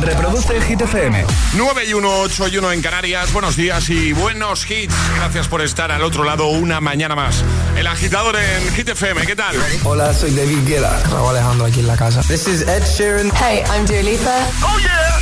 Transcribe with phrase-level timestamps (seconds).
[0.00, 1.24] Reproduce Hit FM.
[1.54, 3.32] 9 y 1, 8 y 1 en Canarias.
[3.32, 4.94] Buenos días y buenos hits.
[5.16, 7.42] Gracias por estar al otro lado una mañana más.
[7.76, 9.56] El agitador en Hit FM, ¿qué tal?
[9.84, 11.00] Hola, soy David Guetta.
[11.10, 12.22] Raúl Alejandro aquí en la casa.
[12.22, 13.30] This is Ed Sheeran.
[13.36, 14.36] Hey, I'm Dua Lipa.
[14.62, 15.18] ¡Oh, yeah!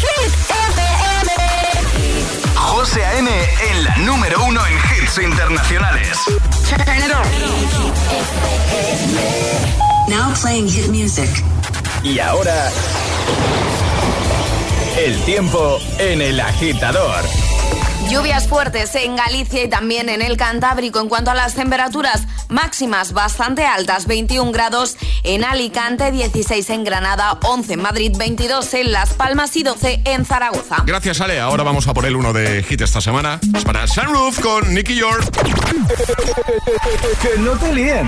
[0.00, 1.32] Hit FM.
[2.56, 3.30] José A.M.
[3.70, 6.18] en la número uno en hits internacionales.
[6.68, 7.24] Turn it on.
[10.08, 11.30] Now playing hit music.
[12.02, 12.70] Y ahora...
[15.00, 17.24] El tiempo en el agitador.
[18.10, 21.00] Lluvias fuertes en Galicia y también en el Cantábrico.
[21.00, 27.38] En cuanto a las temperaturas máximas bastante altas, 21 grados en Alicante, 16 en Granada,
[27.42, 30.82] 11 en Madrid, 22 en Las Palmas y 12 en Zaragoza.
[30.84, 31.40] Gracias, Ale.
[31.40, 33.40] Ahora vamos a por el uno de hit esta semana.
[33.54, 35.24] Es para Sunroof con Nicky York.
[37.22, 38.06] que no te líen.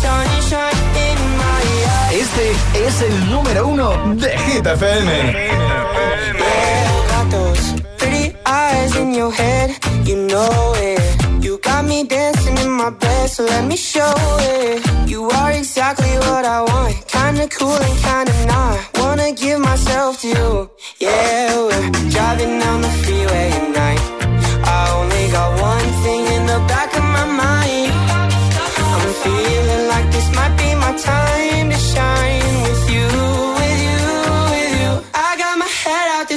[0.00, 0.87] Sunshine.
[2.28, 5.34] Este es el número uno de Hit FM.
[7.30, 9.70] Those pretty eyes in your head.
[10.04, 11.00] You know it.
[11.42, 14.82] You got me dancing in my bed, so let me show it.
[15.06, 16.96] You are exactly what I want.
[17.06, 18.78] Kinda cool and kinda not.
[18.98, 20.70] Wanna give myself to you.
[21.00, 24.02] Yeah, we're driving down the freeway at night.
[24.64, 27.87] I only got one thing in the back of my mind.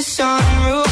[0.02, 0.91] Sunroof.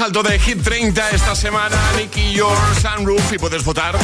[0.00, 3.98] Más alto de Hit 30 esta semana, Nicky Your Sunroof y puedes votar.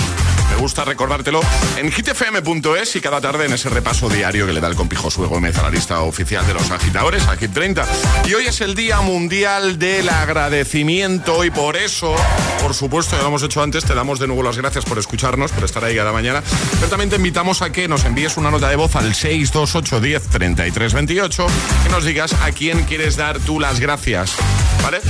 [0.51, 1.41] Me gusta recordártelo
[1.77, 5.27] en hitfm.es y cada tarde en ese repaso diario que le da el compijo su
[5.27, 7.87] Gómez a la lista oficial de los agitadores, a Hit 30.
[8.27, 12.15] Y hoy es el Día Mundial del Agradecimiento y por eso,
[12.61, 15.53] por supuesto, ya lo hemos hecho antes, te damos de nuevo las gracias por escucharnos,
[15.53, 16.43] por estar ahí cada mañana.
[16.75, 20.23] Pero también te invitamos a que nos envíes una nota de voz al 628 10
[20.29, 21.47] 33 28,
[21.85, 24.35] que nos digas a quién quieres dar tú las gracias,
[24.83, 25.01] ¿vale?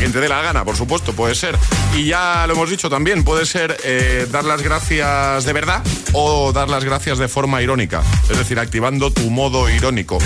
[0.00, 1.58] Quien te dé la gana, por supuesto, puede ser.
[1.94, 5.82] Y ya lo hemos dicho también, puede ser eh, dar las gracias de verdad
[6.14, 8.02] o dar las gracias de forma irónica.
[8.30, 10.18] Es decir, activando tu modo irónico.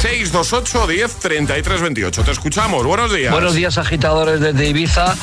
[0.00, 2.24] 628 10 33 28.
[2.24, 2.86] Te escuchamos.
[2.86, 3.30] Buenos días.
[3.30, 5.14] Buenos días, agitadores desde Ibiza.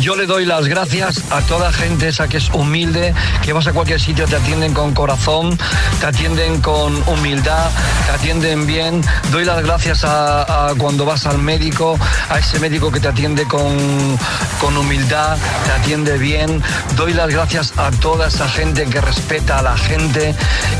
[0.00, 3.12] Yo le doy las gracias a toda gente esa que es humilde,
[3.44, 5.58] que vas a cualquier sitio, te atienden con corazón,
[6.00, 7.70] te atienden con humildad,
[8.06, 9.02] te atienden bien.
[9.30, 11.98] Doy las gracias a cuando vas al médico,
[12.30, 14.18] a ese médico que te atiende con,
[14.60, 16.62] con humildad, te atiende bien.
[16.96, 20.34] Doy las gracias a toda esa gente que respeta a la gente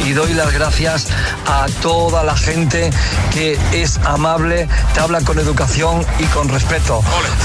[0.04, 1.06] y doy las gracias
[1.46, 2.90] a toda la gente
[3.32, 7.02] que es amable, te habla con educación y con respeto.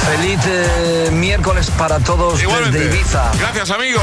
[0.09, 2.79] Feliz eh, miércoles para todos Igualmente.
[2.79, 3.23] desde Ibiza.
[3.39, 3.99] Gracias, amigo.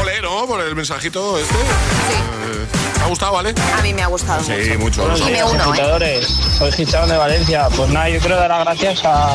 [0.00, 0.46] Ole, ¿no?
[0.46, 1.54] Por el mensajito este.
[1.54, 3.54] Eh, ¿Te ha gustado, vale?
[3.78, 5.06] A mí me ha gustado Sí, mucho.
[5.06, 5.24] mucho.
[5.24, 6.22] Uno, ¿eh?
[6.58, 7.68] soy Gichón de Valencia.
[7.76, 9.34] Pues nada, yo quiero dar las gracias a,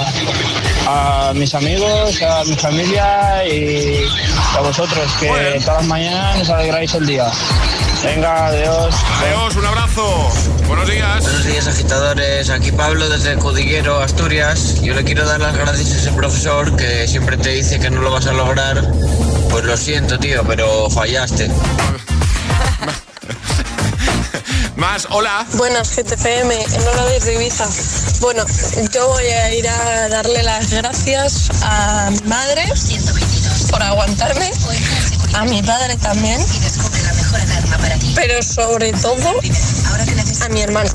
[0.88, 0.99] a
[1.36, 4.06] mis amigos, a mi familia y
[4.56, 5.28] a vosotros, que
[5.64, 7.32] todas las mañanas nos alegráis el día.
[8.04, 8.96] Venga, adiós.
[9.22, 10.30] Adiós, un abrazo.
[10.68, 11.22] Buenos días.
[11.22, 12.50] Buenos días, agitadores.
[12.50, 14.82] Aquí Pablo desde Cudillero, Asturias.
[14.82, 18.02] Yo le quiero dar las gracias a ese profesor que siempre te dice que no
[18.02, 18.90] lo vas a lograr.
[19.50, 21.50] Pues lo siento, tío, pero fallaste.
[24.76, 25.46] Más, hola.
[25.54, 27.68] Buenas, GTFM, Enola desde Ibiza.
[28.22, 28.46] Bueno,
[28.94, 32.64] yo voy a ir a darle las gracias a mi madre
[33.72, 34.52] por aguantarme,
[35.34, 36.42] a mi padre también,
[38.16, 39.40] pero sobre todo
[40.42, 40.90] a mi hermano.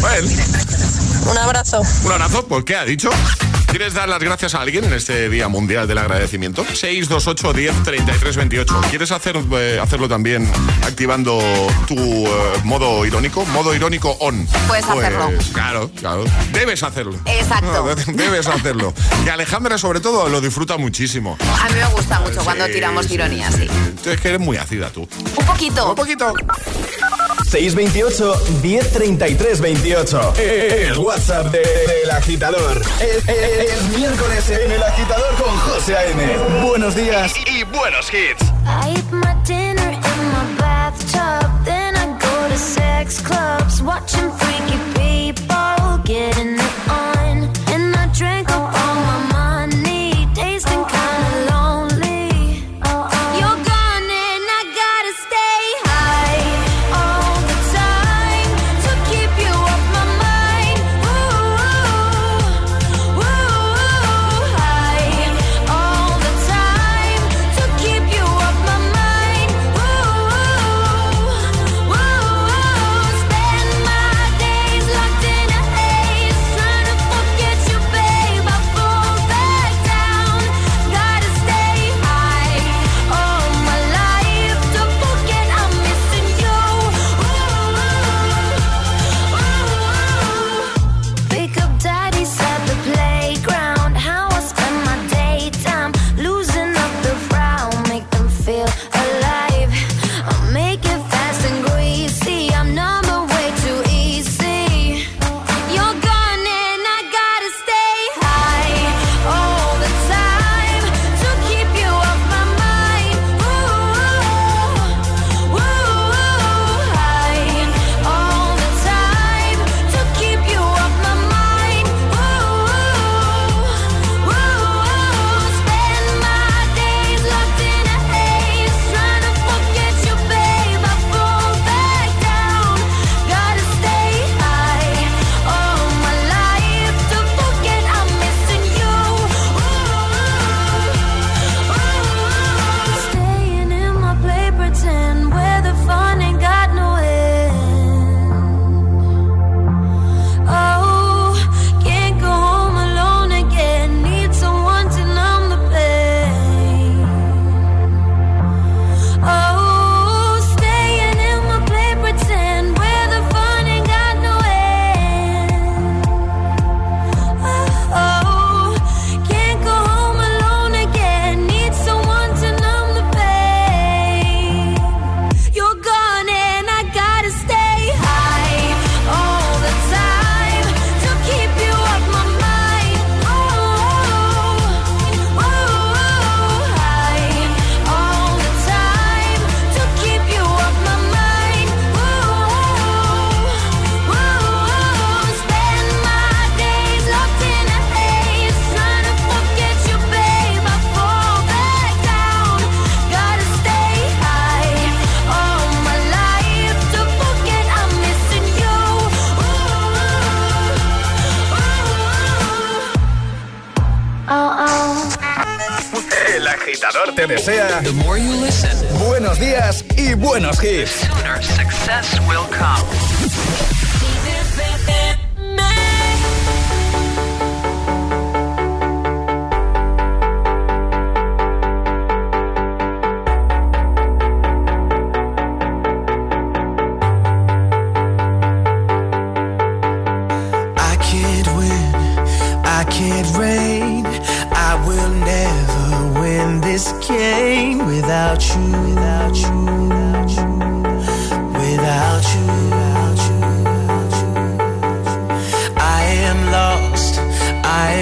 [0.00, 0.28] Bueno,
[1.30, 1.82] Un abrazo.
[2.04, 3.10] un abrazo, ¿por qué ha dicho?
[3.76, 6.64] ¿Quieres dar las gracias a alguien en este Día Mundial del Agradecimiento?
[6.64, 8.80] 628 10 33 28.
[8.88, 10.50] ¿Quieres hacer, eh, hacerlo también
[10.82, 11.38] activando
[11.86, 12.30] tu eh,
[12.64, 13.44] modo irónico?
[13.44, 14.48] Modo irónico on.
[14.66, 15.30] Puedes hacerlo.
[15.52, 16.24] Claro, claro.
[16.54, 17.18] Debes hacerlo.
[17.26, 17.94] Exacto.
[18.14, 18.94] Debes hacerlo.
[19.26, 21.36] Y Alejandra, sobre todo, lo disfruta muchísimo.
[21.62, 23.58] A mí me gusta mucho cuando tiramos sí, ironía, sí.
[23.58, 23.68] sí.
[23.68, 25.06] Entonces, que eres muy ácida tú.
[25.36, 25.90] Un poquito.
[25.90, 26.32] Un poquito.
[27.50, 30.32] 628 1033 28.
[30.38, 32.82] El WhatsApp de- del agitador.
[33.00, 36.36] Es, es- es miércoles en el agitador con José A.M.
[36.66, 38.42] Buenos días Y buenos hits.
[38.66, 40.00] I eat my dinner in
[40.32, 46.45] my bathtub, then I go to sex clubs, watching freaky people getting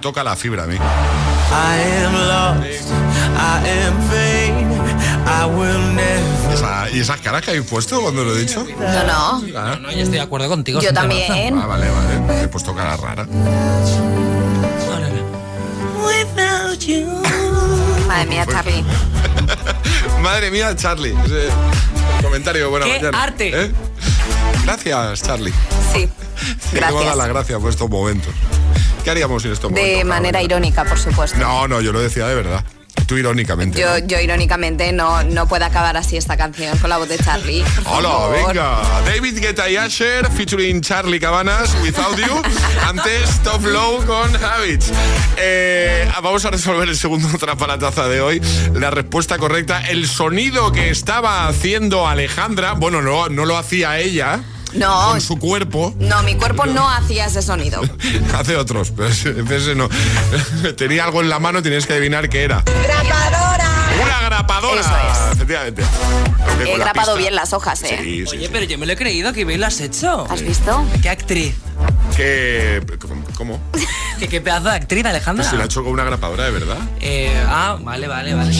[0.00, 0.74] Toca la fibra a mí.
[0.76, 2.90] I am lost.
[3.36, 4.70] I am vain.
[5.26, 6.54] I will never.
[6.54, 8.66] Esa- ¿Y esas caras que habéis puesto cuando lo he dicho?
[8.78, 9.58] No, no.
[9.58, 10.80] Ah, No, yo estoy de acuerdo contigo.
[10.80, 11.58] Yo también.
[11.58, 12.42] ah, vale, vale.
[12.44, 13.26] He puesto cara rara.
[16.80, 17.04] You.
[18.08, 18.84] Madre mía, Charlie.
[20.22, 21.14] Madre mía, Charlie.
[21.26, 21.48] Ese
[22.22, 23.22] comentario, buena ¡Qué mañana.
[23.22, 23.64] arte!
[23.64, 23.70] ¿Eh?
[24.64, 25.52] Gracias, Charlie.
[25.92, 26.08] Sí.
[26.72, 27.28] Queremos dar las Gracias.
[27.28, 28.32] gracias por estos momentos.
[29.02, 29.98] ¿Qué haríamos sin estos momentos?
[29.98, 31.38] De manera irónica, por supuesto.
[31.38, 32.64] No, no, yo lo decía de verdad.
[33.06, 33.80] Tú irónicamente.
[33.80, 34.06] Yo, ¿no?
[34.06, 37.64] yo irónicamente no, no puedo acabar así esta canción con la voz de Charlie.
[37.86, 38.80] Hola, venga.
[39.04, 42.42] David Guetta y Asher featuring Charlie Cabanas, Without You.
[42.86, 44.92] Antes Top Low con Habits.
[45.36, 48.42] Eh, vamos a resolver el segundo trapalataza de hoy.
[48.74, 54.40] La respuesta correcta, el sonido que estaba haciendo Alejandra, bueno, no, no lo hacía ella.
[54.74, 55.10] No.
[55.10, 55.94] Con su cuerpo.
[55.98, 57.82] No, mi cuerpo no hacía ese sonido.
[58.34, 59.88] Hace otros, pero ese, no.
[60.76, 62.62] Tenía algo en la mano, tenías que adivinar qué era.
[62.82, 63.68] ¡Grapadora!
[64.02, 64.80] Una grapadora.
[64.80, 65.32] Eso es.
[65.36, 65.82] Efectivamente.
[66.66, 67.98] He la grapado bien las hojas, ¿eh?
[68.02, 68.50] Sí, sí, Oye, sí.
[68.52, 70.26] pero yo me lo he creído que bien lo has hecho.
[70.30, 70.84] ¿Has visto?
[71.02, 71.54] ¿Qué actriz?
[72.16, 72.82] Que-
[73.36, 73.58] ¿Cómo?
[74.18, 75.48] ¿Qué, qué pedazo de actriz, Alejandra?
[75.48, 76.78] Si la ha hecho con una grapadora, de verdad.
[77.00, 78.52] Eh, ah, vale, vale, vale.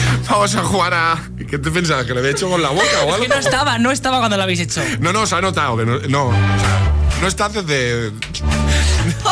[0.30, 1.30] Vamos a jugar a.
[1.48, 2.06] ¿Qué te pensabas?
[2.06, 3.22] ¿Que lo había hecho con la boca o Es algo?
[3.22, 4.82] que no estaba, no estaba cuando lo habéis hecho.
[5.00, 5.98] No, no, se ha notado que no.
[6.08, 8.12] No, o sea, no está desde.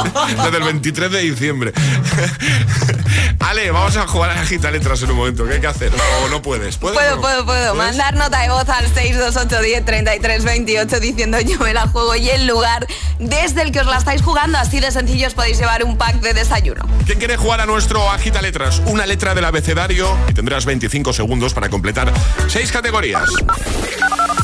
[0.45, 1.73] desde el 23 de diciembre.
[3.40, 5.47] Ale, vamos a jugar a Agita Letras en un momento.
[5.47, 5.92] ¿Qué hay que hacer?
[6.25, 6.76] O no puedes.
[6.76, 7.23] ¿Puedes o Puedo, no?
[7.23, 7.75] puedo, puedo.
[7.75, 7.97] ¿Puedes?
[7.97, 12.28] Mandar nota de voz al 628 10 33 28 diciendo yo me la juego y
[12.28, 12.87] el lugar
[13.19, 14.59] desde el que os la estáis jugando.
[14.59, 16.87] Así de sencillo os podéis llevar un pack de desayuno.
[17.07, 18.83] ¿Quién quiere jugar a nuestro Agita Letras?
[18.87, 22.12] Una letra del abecedario y tendrás 25 segundos para completar
[22.49, 23.28] seis categorías.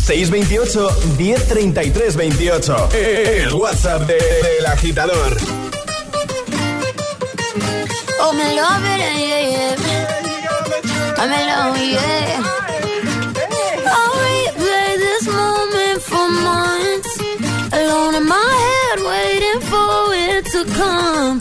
[0.06, 2.88] 628 1033 28.
[2.94, 5.36] El WhatsApp de- del agitador.
[8.20, 9.76] Oh, me love it, yeah, yeah.
[11.18, 12.42] I'm in love, yeah.
[13.84, 17.18] I'll replay this moment for months.
[17.72, 21.40] Alone in my head, waiting for it to come.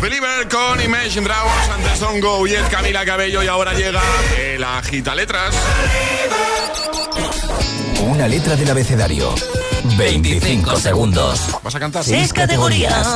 [0.00, 4.00] Believer con Imagine Dragons, antes Son Go y Camila Cabello y ahora llega
[4.38, 5.54] el Agita Letras.
[8.00, 9.34] Una letra del abecedario.
[9.96, 11.40] 25 segundos.
[11.62, 12.04] ¿Vas a cantar?
[12.04, 13.06] Seis categorías.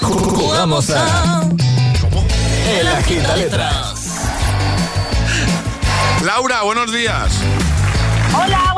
[0.00, 1.42] Jugamos a.
[2.78, 4.22] El agita letras.
[6.22, 7.32] Laura, buenos días.
[8.34, 8.73] Hola,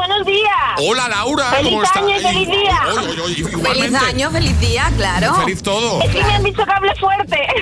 [0.79, 2.03] Hola Laura, Feliz ¿cómo estás?
[2.03, 2.81] año y feliz día.
[2.93, 5.35] Oy, oy, oy, Feliz año, feliz día, claro.
[5.37, 6.03] Feliz todo.
[6.03, 7.47] Es que me han dicho que hable fuerte.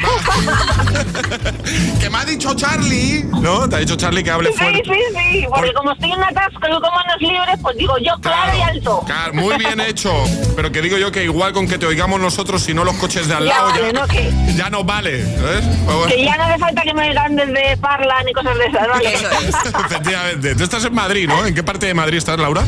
[2.01, 3.69] Que me ha dicho Charlie, ¿no?
[3.69, 4.83] Te ha dicho Charlie que hable Sí, fuerte.
[4.85, 8.13] sí, sí, porque como estoy en un atasco y con manos libres, pues digo yo
[8.21, 9.03] claro, y alto.
[9.07, 10.13] Claro, muy bien hecho.
[10.55, 13.27] Pero que digo yo que igual con que te oigamos nosotros, si no los coches
[13.29, 14.07] de al Ya lado, vale, ya, ¿no?
[14.07, 15.25] Que- ya no vale.
[15.37, 15.65] ¿sabes?
[15.85, 16.15] Pues bueno.
[16.15, 19.15] Que ya no hace falta que me oigan desde Parla ni cosas de esas, ¿vale?
[19.87, 20.55] Efectivamente.
[20.57, 21.47] Tú estás en Madrid, ¿no?
[21.47, 22.63] ¿En qué parte de Madrid estás, Laura?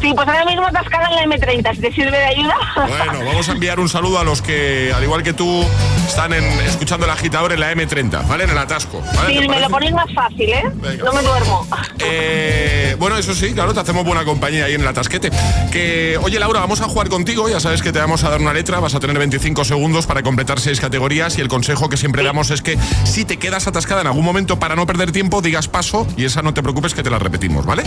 [0.00, 2.54] Sí, pues ahora mismo atascada en la M30, si te sirve de ayuda.
[2.76, 5.64] Bueno, vamos a enviar un saludo a los que, al igual que tú,
[6.08, 8.44] están en- escuchando el agitador en la M30, ¿vale?
[8.44, 9.02] En el atasco.
[9.14, 9.34] ¿vale?
[9.34, 10.62] Sí, ¿Te me lo ponéis más fácil, ¿eh?
[10.74, 11.04] Venga.
[11.04, 11.66] No me duermo.
[11.98, 15.30] Eh, bueno, eso sí, claro, te hacemos buena compañía ahí en el atasquete.
[15.70, 17.48] Que, oye, Laura, vamos a jugar contigo.
[17.48, 20.22] Ya sabes que te vamos a dar una letra, vas a tener 25 segundos para
[20.22, 21.36] completar seis categorías.
[21.38, 24.58] Y el consejo que siempre damos es que si te quedas atascada en algún momento
[24.58, 27.66] para no perder tiempo, digas paso y esa no te preocupes que te la repetimos,
[27.66, 27.82] ¿vale?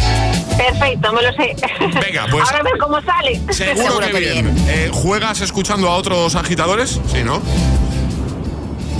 [0.58, 1.56] Perfecto, me lo sé.
[2.05, 3.41] Venga, pues- Ahora a ver cómo sale.
[3.51, 4.55] Seguro, que, bien.
[4.67, 6.99] Eh, ¿Juegas escuchando a otros agitadores?
[7.11, 7.41] Sí, ¿no?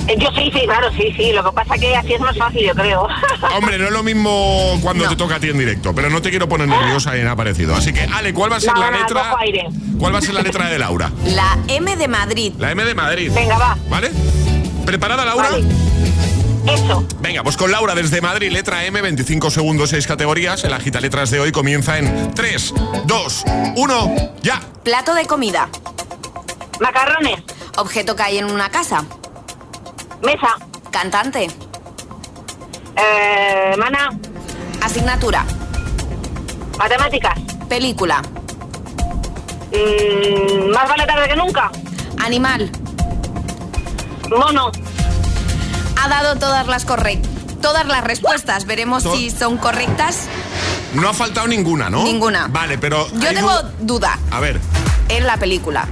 [0.06, 1.32] Eh, Yo sí, sí, claro, sí, sí.
[1.32, 3.06] Lo que pasa que así es más fácil, yo creo.
[3.56, 6.30] Hombre, no es lo mismo cuando te toca a ti en directo, pero no te
[6.30, 7.74] quiero poner nerviosa en aparecido.
[7.74, 9.34] Así que, Ale, ¿cuál va a ser No, la no, letra?
[9.40, 9.66] aire.
[9.98, 11.10] ¿Cuál va a ser la letra de Laura?
[11.26, 12.52] La M de Madrid.
[12.58, 13.30] La M de Madrid.
[13.34, 13.78] Venga, va.
[13.88, 14.10] ¿Vale?
[14.84, 15.48] ¿Preparada, Laura?
[16.66, 17.06] Eso.
[17.20, 20.64] Venga, pues con Laura desde Madrid, letra M, 25 segundos, 6 categorías.
[20.64, 22.74] El agita letras de hoy comienza en 3,
[23.04, 23.44] 2,
[23.76, 24.60] 1, ya.
[24.82, 25.68] Plato de comida.
[26.80, 27.42] Macarrones.
[27.76, 29.04] Objeto que hay en una casa.
[30.22, 30.56] Mesa.
[30.90, 31.48] Cantante.
[32.96, 34.10] Eh, mana.
[34.82, 35.44] Asignatura.
[36.78, 37.38] Matemáticas.
[37.68, 38.22] Película.
[39.72, 41.70] Mm, más vale tarde que nunca.
[42.18, 42.70] Animal.
[44.30, 44.70] Mono.
[46.02, 47.30] Ha dado todas las correctas.
[47.60, 48.66] Todas las respuestas.
[48.66, 50.26] Veremos To- si son correctas.
[50.94, 52.04] No ha faltado ninguna, ¿no?
[52.04, 52.46] Ninguna.
[52.48, 53.08] Vale, pero.
[53.14, 54.60] Yo tengo du- duda A ver,
[55.08, 55.86] en la película.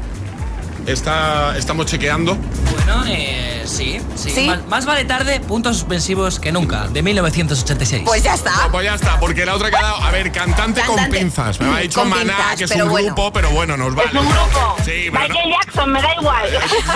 [0.87, 2.37] Está, estamos chequeando.
[2.75, 4.31] Bueno, eh, sí, sí.
[4.31, 4.47] ¿Sí?
[4.47, 8.03] Más, más vale tarde, puntos suspensivos que nunca, de 1986.
[8.05, 8.51] Pues ya está.
[8.65, 9.97] No, pues ya está, porque la otra que ha dado.
[10.03, 11.61] A ver, cantante, con pinzas.
[11.61, 13.07] Me ha dicho Con Maná, pinzas, que es un bueno.
[13.15, 14.09] grupo, pero bueno, nos vale.
[14.11, 14.77] Es un grupo.
[14.85, 16.47] Sí, no- Michael Jackson, me da igual.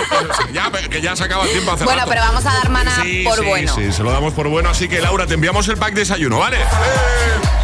[0.53, 2.09] ya, que ya se acaba el tiempo hace Bueno, rato.
[2.09, 3.75] pero vamos a dar mana Sí, por sí, bueno.
[3.75, 4.69] Sí, se lo damos por bueno.
[4.69, 6.57] Así que, Laura, te enviamos el pack de desayuno, ¿vale?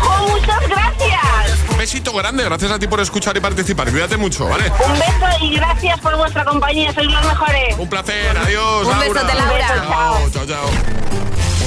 [0.02, 1.60] ¡Oh, muchas gracias!
[1.84, 3.92] Un besito grande, gracias a ti por escuchar y participar.
[3.92, 4.72] Cuídate mucho, ¿vale?
[4.88, 7.78] Un beso y gracias por vuestra compañía, sois los mejores.
[7.78, 8.88] Un placer, adiós.
[8.88, 9.68] Un besote, Laura.
[9.68, 10.70] Chao, chao, chao.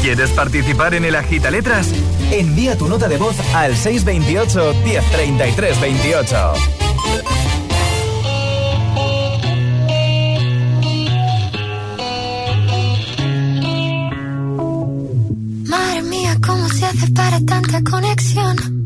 [0.01, 1.89] ¿Quieres participar en el Agita Letras?
[2.31, 6.53] Envía tu nota de voz al 628 1033 28.
[15.69, 18.86] Madre mía, ¿cómo se hace para tanta conexión?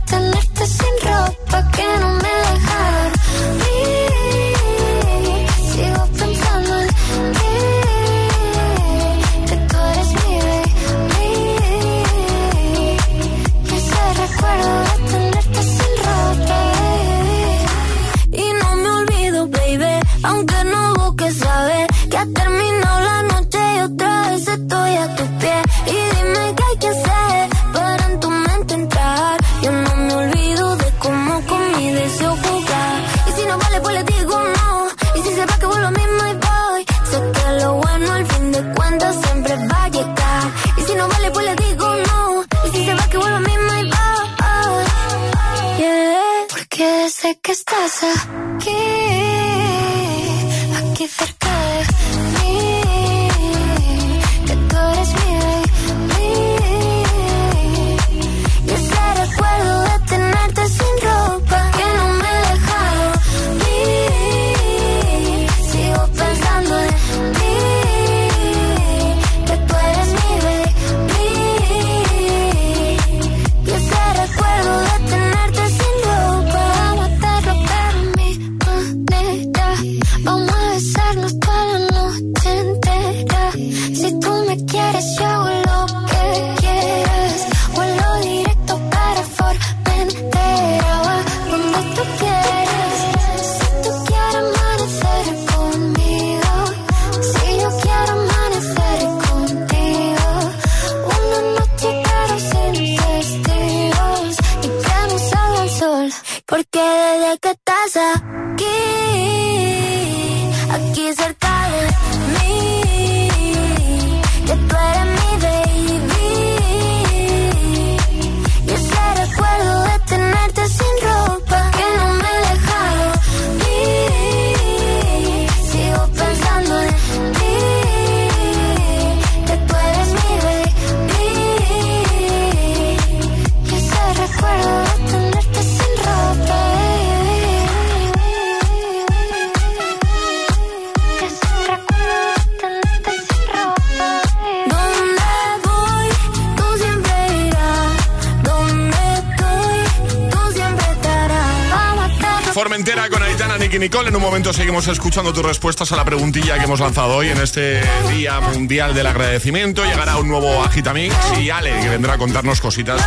[154.53, 158.93] seguimos escuchando tus respuestas a la preguntilla que hemos lanzado hoy en este Día Mundial
[158.93, 159.83] del Agradecimiento.
[159.85, 163.01] Llegará un nuevo Agitamix y Ale, que vendrá a contarnos cositas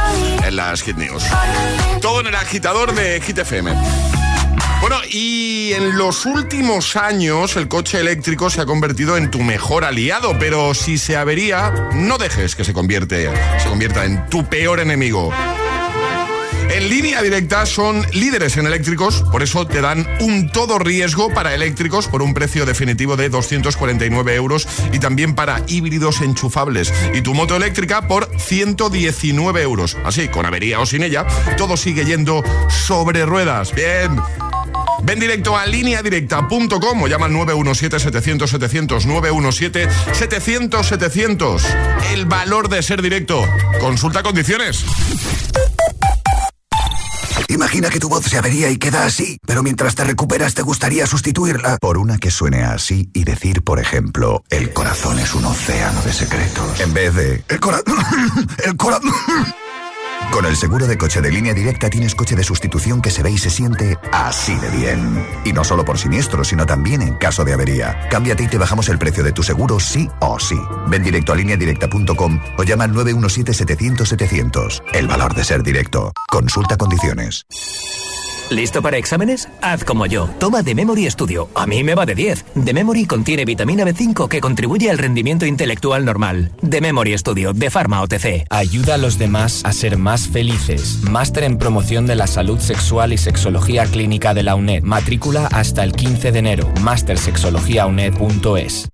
[0.45, 1.25] en las Hit News.
[2.01, 3.73] Todo en el agitador de Hit FM.
[4.81, 9.85] Bueno, y en los últimos años el coche eléctrico se ha convertido en tu mejor
[9.85, 14.81] aliado, pero si se avería, no dejes que se, convierte, se convierta en tu peor
[14.81, 15.33] enemigo.
[16.75, 21.55] En línea directa son líderes en eléctricos, por eso te dan un todo riesgo para
[21.55, 26.93] eléctricos por un precio definitivo de 249 euros y también para híbridos enchufables.
[27.15, 29.97] Y tu moto eléctrica por 119 euros.
[30.05, 31.25] Así, con avería o sin ella,
[31.57, 33.73] todo sigue yendo sobre ruedas.
[33.73, 34.21] Bien.
[35.05, 39.07] Ven directo a lineadirecta.com o llama al 917-700-700,
[40.11, 41.63] 917-700-700.
[42.15, 43.47] El valor de ser directo.
[43.79, 44.85] Consulta condiciones.
[47.55, 51.07] Imagina que tu voz se avería y queda así, pero mientras te recuperas te gustaría
[51.07, 51.79] sustituirla.
[51.79, 56.13] Por una que suene así y decir, por ejemplo, el corazón es un océano de
[56.13, 56.81] secretos.
[56.81, 57.45] En vez de...
[57.49, 57.95] El corazón...
[58.65, 59.13] el corazón...
[60.33, 63.31] Con el seguro de coche de línea directa tienes coche de sustitución que se ve
[63.31, 65.27] y se siente así de bien.
[65.45, 68.09] Y no solo por siniestro, sino también en caso de avería.
[68.11, 70.59] Cámbiate y te bajamos el precio de tu seguro sí o sí.
[70.89, 74.83] Ven directo a lineadirecta.com o llama al 917-700-700.
[74.93, 76.13] El valor de ser directo.
[76.29, 77.47] Consulta condiciones.
[78.55, 79.49] ¿Listo para exámenes?
[79.63, 80.29] Haz como yo.
[80.39, 81.49] Toma The Memory Studio.
[81.57, 82.45] A mí me va de 10.
[82.65, 86.53] The Memory contiene vitamina B5 que contribuye al rendimiento intelectual normal.
[86.69, 88.47] The Memory Studio de Pharma OTC.
[88.51, 91.01] Ayuda a los demás a ser más felices.
[91.03, 94.85] Máster en promoción de la salud sexual y sexología clínica de la UNED.
[94.85, 96.73] Matrícula hasta el 15 de enero.
[96.81, 98.94] Mastersexologiauned.es.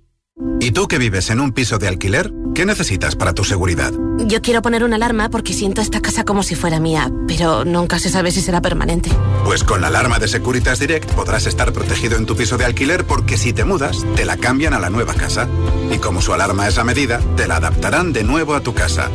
[0.59, 2.31] ¿Y tú que vives en un piso de alquiler?
[2.53, 3.93] ¿Qué necesitas para tu seguridad?
[4.19, 7.97] Yo quiero poner una alarma porque siento esta casa como si fuera mía, pero nunca
[7.99, 9.09] se sabe si será permanente.
[9.45, 13.05] Pues con la alarma de Securitas Direct podrás estar protegido en tu piso de alquiler
[13.05, 15.47] porque si te mudas, te la cambian a la nueva casa.
[15.91, 19.09] Y como su alarma es a medida, te la adaptarán de nuevo a tu casa.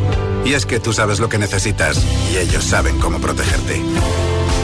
[0.45, 3.83] Y es que tú sabes lo que necesitas y ellos saben cómo protegerte.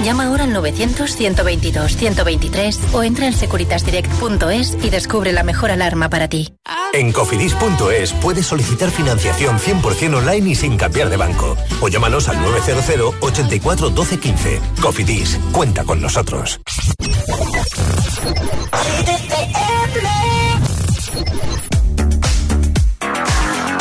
[0.04, 6.52] Llama ahora al 900-122-123 o entra en securitasdirect.es y descubre la mejor alarma para ti.
[6.92, 11.56] En cofidis.es puedes solicitar financiación 100% online y sin cambiar de banco.
[11.80, 14.60] O llámanos al 900 84 12 15.
[14.80, 16.60] Cofidis, cuenta con nosotros.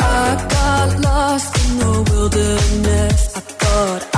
[0.00, 3.31] I got lost in the wilderness.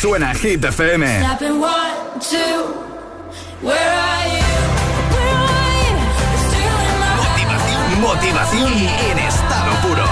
[0.00, 1.20] Suena Hit FM.
[7.20, 10.04] Motivación, motivación en estado puro.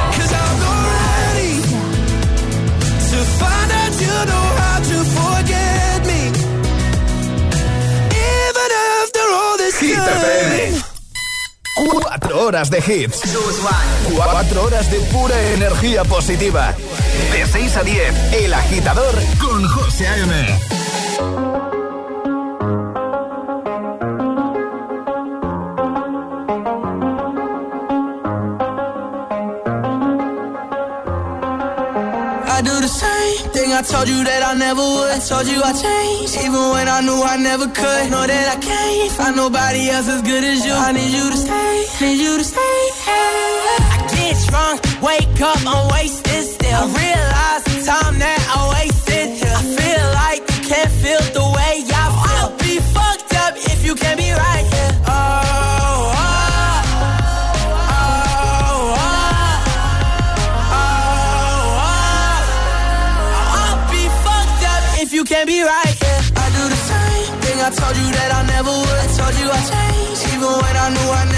[9.81, 10.83] Hit FM.
[12.03, 13.20] Cuatro horas de hits.
[14.14, 16.74] Cuatro horas de pura energía positiva.
[17.33, 20.33] De 6 a 10, El Agitador con José A.M.
[32.59, 35.11] I do the same thing I told you that I never would.
[35.13, 38.11] I told you I changed, even when I knew I never could.
[38.11, 40.73] Know that I can't find nobody else as good as you.
[40.73, 42.79] I need you to stay, need you to stay.
[43.07, 46.18] I get drunk, wake up, I'm wasted.
[46.79, 49.27] I realize the time that I wasted.
[49.43, 52.38] I feel like you can't feel the way I feel.
[52.38, 54.95] I'll be fucked up if you can't be right here.
[55.11, 56.79] Oh, oh,
[57.83, 58.95] oh,
[60.79, 60.88] oh.
[63.59, 66.23] I'll be fucked up if you can't be right, yeah.
[66.38, 68.99] I do the same thing I told you that I never would.
[69.03, 71.38] I told you I changed, even when I knew I never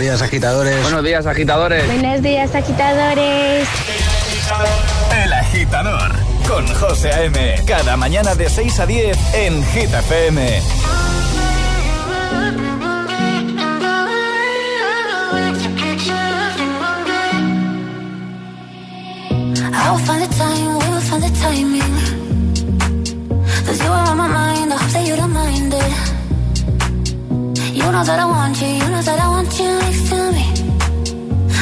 [0.00, 0.82] Buenos días, agitadores.
[0.82, 1.86] Buenos días, agitadores.
[1.86, 3.68] Buenos días, agitadores.
[5.22, 6.12] El Agitador
[6.48, 7.56] con José A.M.
[7.66, 10.62] Cada mañana de 6 a 10 en Hit FM.
[19.70, 21.82] I will find the time, we will find the timing.
[23.66, 25.92] Cause you are on my mind, I hope that you don't mind it.
[27.74, 29.29] You know that I want you, you know that I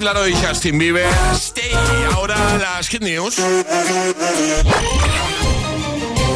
[0.00, 1.06] Kid Laro y Justin Bieber.
[1.32, 1.72] Stay.
[2.14, 3.36] Ahora las Hit News.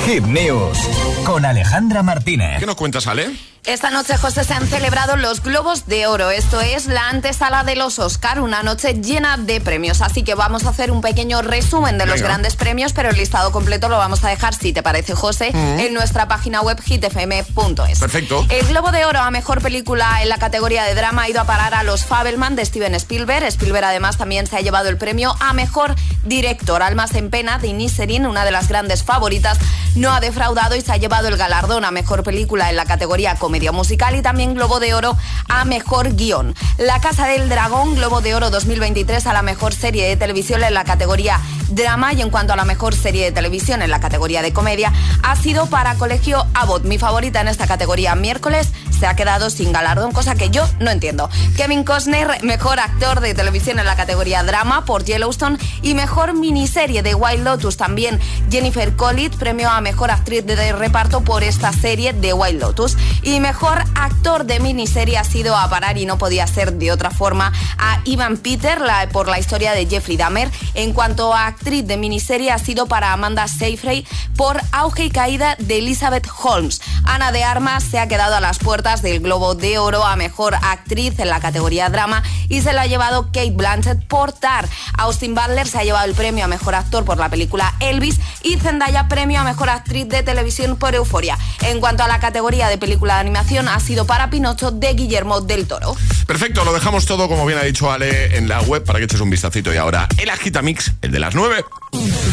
[0.07, 0.79] Hit News
[1.25, 2.61] con Alejandra Martínez.
[2.61, 3.54] ¿Qué nos cuentas, Ale?
[3.67, 6.29] Esta noche, José, se han celebrado los Globos de Oro.
[6.29, 10.03] Esto es la antesala de los Oscar, una noche llena de premios.
[10.03, 13.53] Así que vamos a hacer un pequeño resumen de los grandes premios, pero el listado
[13.53, 17.99] completo lo vamos a dejar, si te parece, José, en nuestra página web hitfm.es.
[17.99, 18.45] Perfecto.
[18.51, 21.45] El Globo de Oro a mejor película en la categoría de drama ha ido a
[21.45, 23.47] parar a Los Fabelman de Steven Spielberg.
[23.47, 25.95] Spielberg además también se ha llevado el premio a mejor
[26.25, 26.83] director.
[26.83, 29.57] Almas en pena de Inisherin, una de las grandes favoritas,
[29.95, 33.37] no ha defraudado y se ha llevado el galardón a mejor película en la categoría
[33.55, 35.17] comedia musical y también Globo de Oro
[35.49, 36.57] a mejor guion.
[36.77, 40.75] La Casa del Dragón, Globo de Oro 2023 a la mejor serie de televisión en
[40.75, 41.39] la categoría
[41.69, 44.93] drama y en cuanto a la mejor serie de televisión en la categoría de comedia
[45.23, 48.73] ha sido para Colegio Abbott, mi favorita en esta categoría miércoles
[49.05, 51.29] se ha quedado sin galardón, cosa que yo no entiendo.
[51.59, 57.03] Kevin Costner, mejor actor de televisión en la categoría drama por Yellowstone y mejor miniserie
[57.03, 58.19] de Wild Lotus también.
[58.51, 62.97] Jennifer Coolidge, premio a mejor actriz de reparto por esta serie de Wild Lotus.
[63.23, 67.11] Y mejor actor de miniserie ha sido a parar y no podía ser de otra
[67.11, 70.51] forma a Ivan Peter la, por la historia de Jeffrey Dahmer.
[70.73, 75.57] En cuanto a actriz de miniserie ha sido para Amanda Seyfried por Auge y Caída
[75.59, 76.81] de Elizabeth Holmes.
[77.05, 80.55] Ana de Armas se ha quedado a las puertas del Globo de Oro a Mejor
[80.55, 84.69] Actriz en la categoría Drama y se lo ha llevado Kate Blanchett por Tar.
[84.99, 88.57] Austin Butler se ha llevado el premio a Mejor Actor por la película Elvis y
[88.57, 91.39] Zendaya premio a Mejor Actriz de Televisión por Euforia.
[91.63, 95.41] En cuanto a la categoría de película de animación ha sido para Pinocho de Guillermo
[95.41, 95.97] del Toro.
[96.27, 99.21] Perfecto, lo dejamos todo como bien ha dicho Ale en la web para que eches
[99.21, 101.65] un vistacito y ahora el Agitamix, el de las 9.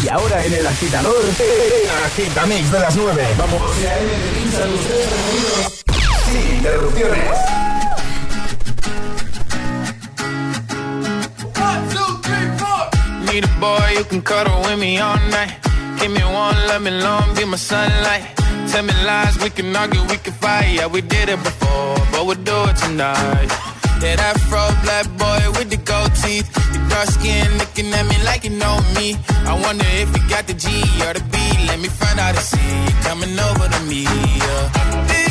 [0.03, 3.27] Y ahora en el agitador, el Agitamix de las 9.
[3.37, 3.61] Vamos.
[6.31, 7.37] Sin interrupciones.
[13.27, 15.53] Need a boy you can cuddle with me all night.
[15.99, 18.23] Give me one, let me long, be my sunlight.
[18.71, 20.69] Tell me lies, we can argue, we can fight.
[20.77, 23.49] Yeah, we did it before, but we'll do it tonight.
[24.01, 26.49] That fro black boy with the gold teeth.
[26.73, 29.15] Your dark skin looking at me like you know me.
[29.45, 30.67] I wonder if you got the G
[31.05, 31.37] or the B.
[31.67, 34.03] Let me find out and see you coming over to me.
[34.03, 35.30] Yeah.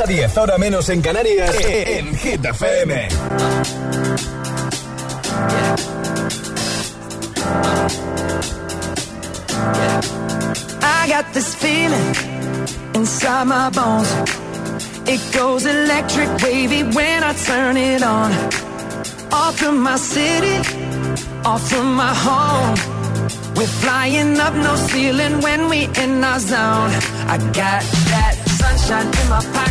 [0.00, 3.08] a 10, ahora menos en Canarias, en Hit FM.
[10.82, 12.14] I got this feeling
[12.94, 14.10] inside my bones.
[15.06, 18.32] It goes electric wavy when I turn it on.
[19.32, 20.56] Off from my city,
[21.44, 23.00] off from my home.
[23.56, 26.90] We're flying up no ceiling when we in our zone.
[27.28, 27.82] I got
[28.12, 29.69] that sunshine in my pocket,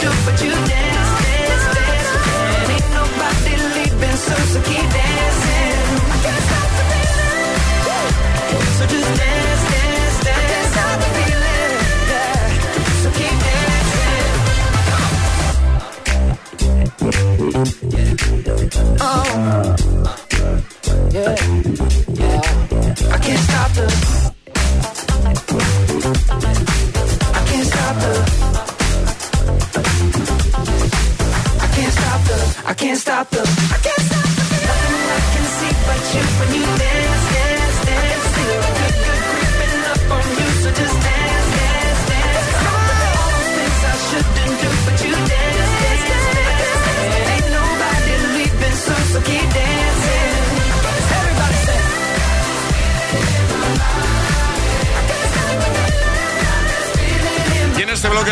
[0.00, 0.79] Do, but you dance,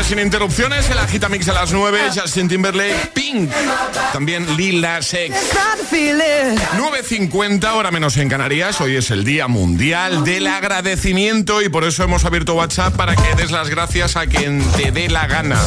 [0.09, 3.51] sin interrupciones, el Agita Mix a las 9, Justin Timberlake, Pink,
[4.11, 5.37] también Lila Sex.
[5.91, 8.81] 9.50, hora menos en Canarias.
[8.81, 13.35] Hoy es el Día Mundial del Agradecimiento y por eso hemos abierto WhatsApp para que
[13.35, 15.61] des las gracias a quien te dé la gana.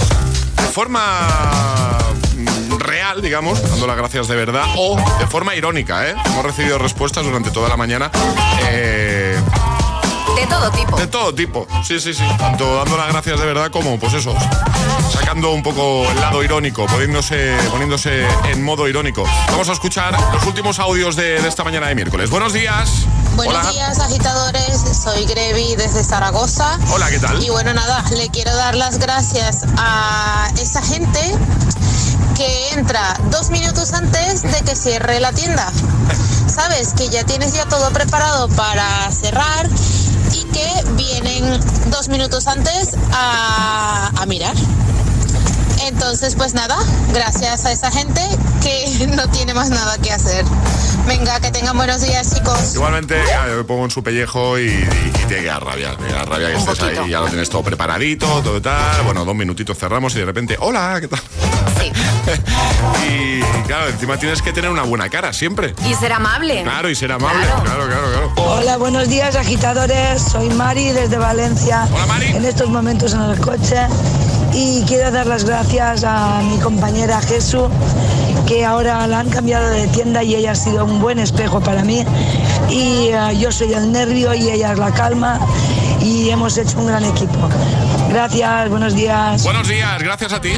[0.57, 1.99] De forma
[2.35, 6.15] mm, real, digamos, dando las gracias de verdad, o de forma irónica, ¿eh?
[6.25, 8.09] Hemos recibido respuestas durante toda la mañana.
[8.71, 9.30] Eh,
[10.41, 10.97] De todo tipo.
[10.97, 12.23] de todo tipo, sí, sí, sí.
[12.39, 14.33] Tanto dando las gracias de verdad como, pues eso,
[15.13, 19.23] sacando un poco el lado irónico, poniéndose, poniéndose en modo irónico.
[19.51, 22.31] Vamos a escuchar los últimos audios de, de esta mañana de miércoles.
[22.31, 22.89] Buenos días.
[23.35, 23.71] Buenos Hola.
[23.71, 24.81] días, agitadores.
[25.03, 26.79] Soy Grevi desde Zaragoza.
[26.91, 27.41] Hola, ¿qué tal?
[27.43, 31.19] Y bueno, nada, le quiero dar las gracias a esa gente
[32.35, 35.71] que entra dos minutos antes de que cierre la tienda.
[36.47, 39.69] Sabes que ya tienes ya todo preparado para cerrar
[40.51, 44.55] que vienen dos minutos antes a, a mirar.
[45.87, 46.77] Entonces, pues nada,
[47.13, 48.21] gracias a esa gente
[48.61, 50.45] que no tiene más nada que hacer.
[51.07, 52.75] Venga, que tengan buenos días, chicos.
[52.75, 56.25] Igualmente, yo me pongo en su pellejo y, y, y te da rabia, te da
[56.25, 59.03] rabia que estés ahí, ya lo tienes todo preparadito, todo tal.
[59.03, 61.21] Bueno, dos minutitos cerramos y de repente, hola, ¿qué tal?
[63.09, 65.73] y claro, encima tienes que tener una buena cara siempre.
[65.89, 66.61] Y ser amable.
[66.63, 68.33] Claro, y ser amable, claro, claro, claro.
[68.35, 71.87] Hola, buenos días agitadores, soy Mari desde Valencia.
[71.91, 72.27] Hola Mari.
[72.27, 73.87] En estos momentos en el coche
[74.53, 77.69] Y quiero dar las gracias a mi compañera Jesús,
[78.45, 81.83] que ahora la han cambiado de tienda y ella ha sido un buen espejo para
[81.83, 82.03] mí.
[82.69, 85.39] Y eh, yo soy el nervio y ella es la calma
[86.01, 87.49] y hemos hecho un gran equipo.
[88.11, 89.41] Gracias, buenos días.
[89.43, 90.51] Buenos días, gracias a ti.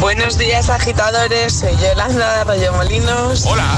[0.00, 1.52] Buenos días, agitadores.
[1.52, 3.44] Soy Yolanda de Rayo Molinos.
[3.44, 3.76] Hola.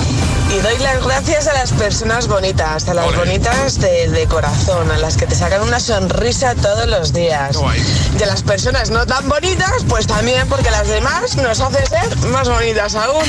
[0.49, 4.99] Y doy las gracias a las personas bonitas, a las bonitas de, de corazón, a
[4.99, 7.59] las que te sacan una sonrisa todos los días.
[8.17, 12.17] Y a las personas no tan bonitas, pues también, porque las demás nos hace ser
[12.29, 13.25] más bonitas aún.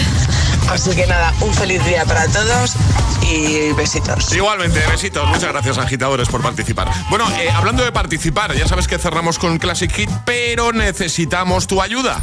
[0.70, 2.76] Así que nada, un feliz día para todos
[3.22, 4.34] y besitos.
[4.34, 5.28] Igualmente, besitos.
[5.28, 6.90] Muchas gracias, agitadores, por participar.
[7.10, 11.82] Bueno, eh, hablando de participar, ya sabes que cerramos con Classic Hit, pero necesitamos tu
[11.82, 12.22] ayuda.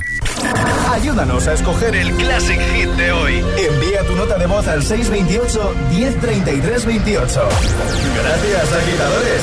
[0.93, 3.45] Ayúdanos a escoger el Classic Hit de hoy.
[3.57, 7.49] Envía tu nota de voz al 628 1033 28.
[8.15, 9.43] Gracias, agitadores.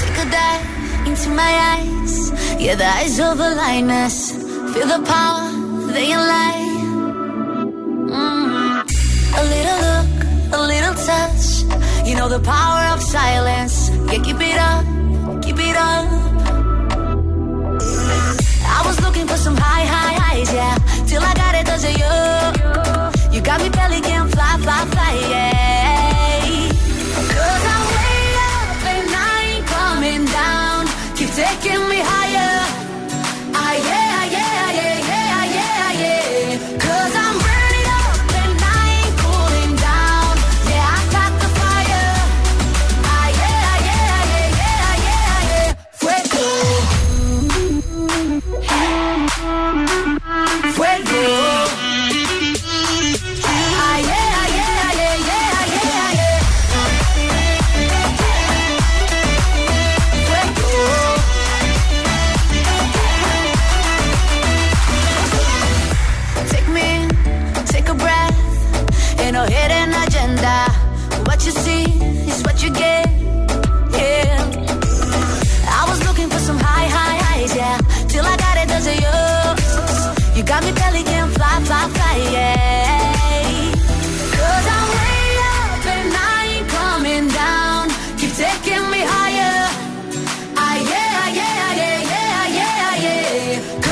[0.00, 2.32] Take a dive into my eyes.
[2.58, 4.32] Yeah, the eyes of the lioness.
[4.72, 5.50] Feel the power,
[5.92, 6.69] they lie.
[12.10, 13.88] You know the power of silence.
[14.10, 14.84] Yeah, keep it up,
[15.44, 16.10] keep it up.
[18.78, 20.76] I was looking for some high, high highs, yeah.
[21.06, 23.30] Till I got it, cause of you.
[23.32, 24.00] You got me belly
[93.60, 93.89] yeah.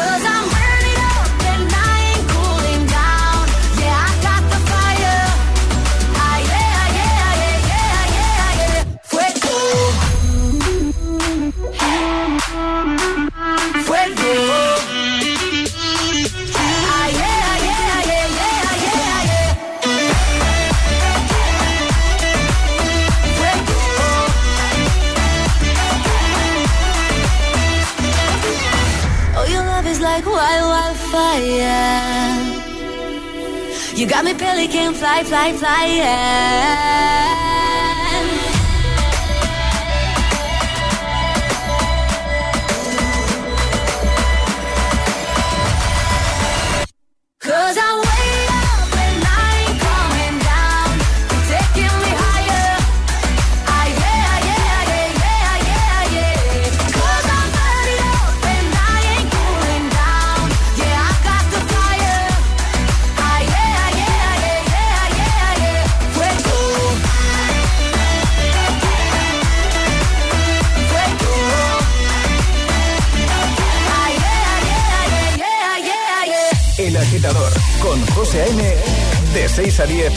[33.99, 37.47] You got me pelican, fly, fly, fly, yeah.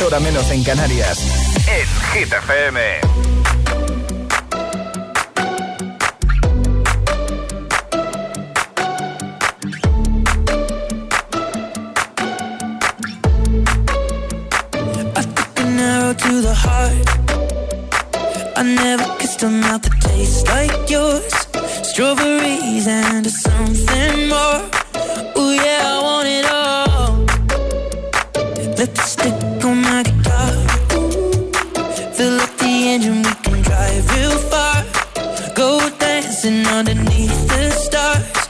[0.04, 1.20] Hora menos en Canarias.
[1.68, 3.41] En Hit FM.
[36.22, 38.41] Dancing underneath the stars.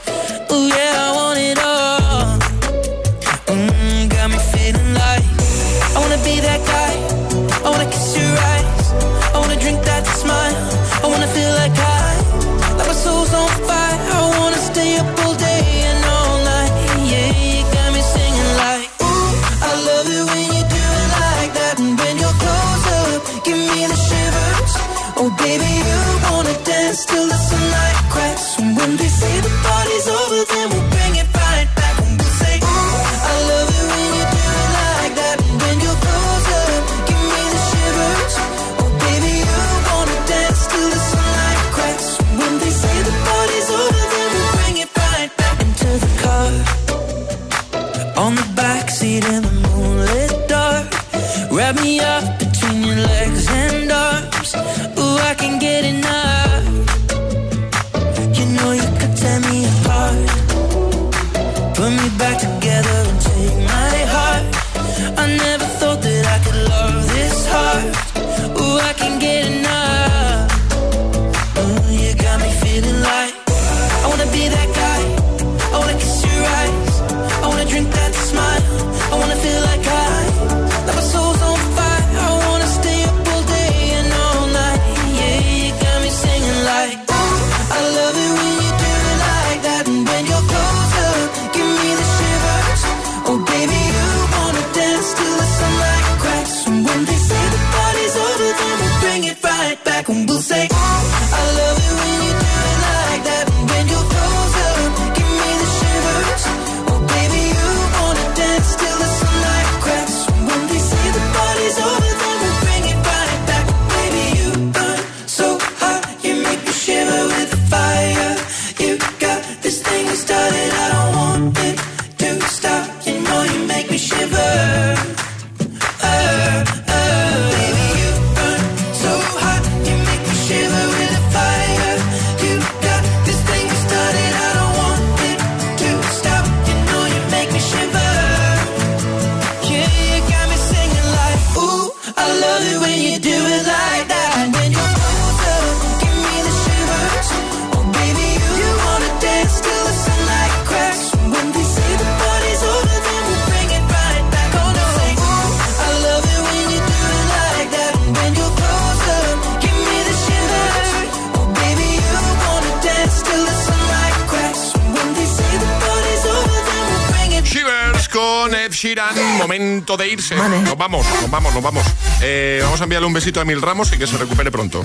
[169.92, 170.34] Momento de irse.
[170.36, 171.86] Nos vamos, nos vamos, nos vamos.
[172.20, 174.82] Eh, vamos a enviarle un besito a Emil Ramos y que se recupere pronto.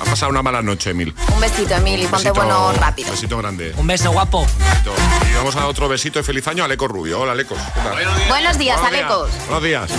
[0.00, 1.14] Ha pasado una mala noche, Emil.
[1.32, 3.10] Un besito, Emil, y ponte bueno rápido.
[3.10, 3.72] Besito grande.
[3.76, 4.46] Un beso guapo.
[5.30, 7.20] Y vamos a dar otro besito y feliz año a Aleco Rubio.
[7.20, 7.58] Hola, Alecos.
[7.74, 8.28] ¿Qué tal?
[8.28, 9.30] Buenos días, Buenos Alecos.
[9.46, 9.90] Buenos días.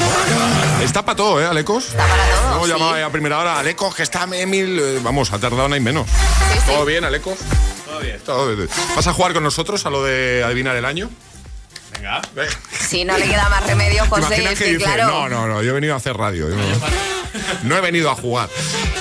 [0.81, 1.85] Está para todo, ¿eh, Alecos?
[1.87, 2.51] Está para todo.
[2.55, 2.73] Hemos sí.
[2.73, 3.59] llamado a primera hora.
[3.59, 4.79] Alecos, que está Emil.
[4.79, 6.07] eh, vamos, ha tardado nada y menos.
[6.65, 7.37] ¿Todo bien, Alecos?
[7.85, 8.19] Todo bien.
[8.25, 8.69] Todo bien.
[8.95, 11.09] ¿Vas a jugar con nosotros a lo de adivinar el año?
[12.03, 12.21] Venga.
[12.79, 15.07] Si no le queda más remedio, ¿Te José, es que que dice, claro.
[15.07, 16.49] no, no, no, yo he venido a hacer radio.
[16.49, 16.63] yo no,
[17.63, 18.49] no he venido a jugar.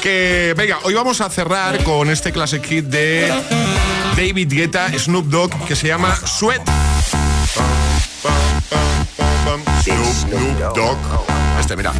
[0.00, 3.28] Que, venga, hoy vamos a cerrar con este classic hit de
[4.16, 6.62] David Guetta, Snoop Dogg, que se llama Sweat.
[9.82, 10.98] Snoop Dogg.
[11.58, 11.92] Este, mira.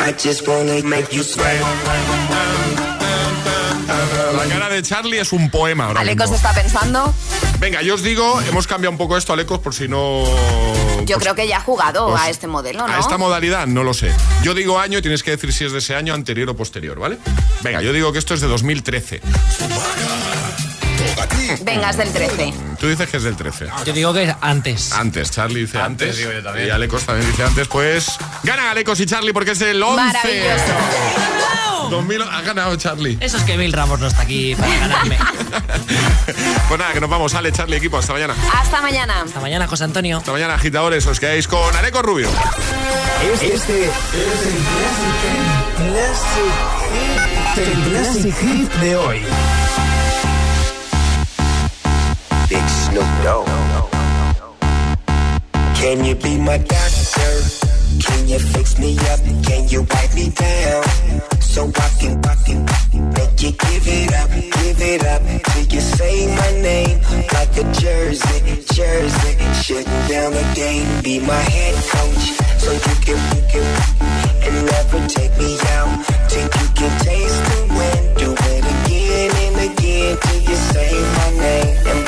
[0.00, 2.87] I just wanna make you sweat.
[4.48, 6.36] La cara de Charlie es un poema ahora Alecos mismo.
[6.36, 7.14] está pensando.
[7.58, 10.24] Venga, yo os digo, hemos cambiado un poco esto, Alecos, por si no...
[11.04, 12.94] Yo creo que ya ha jugado pues, a este modelo, ¿no?
[12.94, 14.12] A esta modalidad no lo sé.
[14.42, 16.98] Yo digo año y tienes que decir si es de ese año anterior o posterior,
[16.98, 17.18] ¿vale?
[17.62, 19.20] Venga, yo digo que esto es de 2013.
[21.62, 22.54] Venga, es del 13.
[22.78, 23.68] Tú dices que es del 13.
[23.86, 24.92] Yo digo que es antes.
[24.92, 26.16] Antes, Charlie dice antes.
[26.16, 26.68] digo yo también.
[26.68, 27.68] Y Alecos también dice antes.
[27.68, 29.96] Pues gana Alecos y Charlie porque es del 11.
[29.96, 30.74] Maravilloso.
[31.90, 33.16] 2000, ha ganado Charlie.
[33.20, 35.18] Eso es que Bill Ramos no está aquí para ganarme.
[36.68, 37.34] Pues nada, que nos vamos.
[37.34, 37.96] Ale, Charlie, equipo.
[37.96, 38.34] Hasta mañana.
[38.52, 39.22] Hasta mañana.
[39.22, 40.18] Hasta mañana, José Antonio.
[40.18, 41.06] Hasta mañana, agitadores.
[41.06, 42.28] Os quedáis con Aleco Rubio.
[43.40, 43.88] Este es el
[45.88, 46.52] Classic,
[47.56, 49.22] el Classic Hit de hoy.
[52.50, 53.46] Big Snoop Dogg.
[55.80, 57.67] Can you be my doctor?
[58.04, 59.20] Can you fix me up?
[59.44, 60.84] Can you wipe me down?
[61.40, 62.64] So I can, I can
[63.14, 65.22] make you give it up, give it up
[65.52, 67.00] till you say my name
[67.32, 69.34] like a jersey, jersey.
[69.62, 72.24] Shutting down the game, be my head coach,
[72.62, 73.66] so you can, you can,
[74.44, 78.14] and never take me out till you can taste the win.
[78.20, 82.07] Do it again and again till you say my name.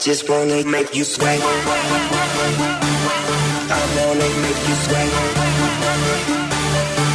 [0.00, 1.40] Just wanna make you sweat.
[3.70, 5.10] I wanna make you sweat.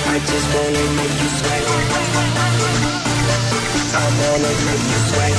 [0.05, 1.63] I just wanna make you sweat.
[3.95, 5.35] I wanna make you sweat.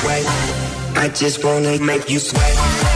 [0.00, 0.26] Sweat.
[0.96, 2.95] I just wanna make you sweat.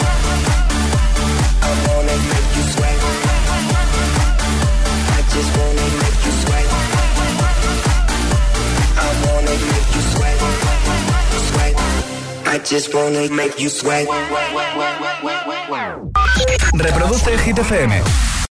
[13.35, 14.07] Make you sweat.
[16.73, 18.41] Reproduce FM.